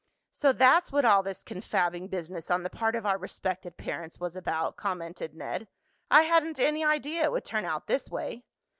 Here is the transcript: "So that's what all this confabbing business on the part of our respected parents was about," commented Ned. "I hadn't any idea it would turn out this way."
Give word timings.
"So 0.31 0.51
that's 0.51 0.91
what 0.91 1.05
all 1.05 1.21
this 1.21 1.43
confabbing 1.43 2.07
business 2.09 2.49
on 2.49 2.63
the 2.63 2.71
part 2.71 2.95
of 2.95 3.05
our 3.05 3.19
respected 3.19 3.77
parents 3.77 4.19
was 4.19 4.35
about," 4.35 4.75
commented 4.75 5.35
Ned. 5.35 5.67
"I 6.09 6.23
hadn't 6.23 6.59
any 6.59 6.83
idea 6.83 7.25
it 7.25 7.31
would 7.31 7.45
turn 7.45 7.65
out 7.65 7.85
this 7.85 8.09
way." 8.09 8.43